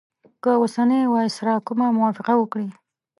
که 0.41 0.49
اوسنی 0.61 0.99
وایسرا 1.13 1.55
کومه 1.67 1.87
موافقه 1.97 2.33
وکړي. 2.37 2.67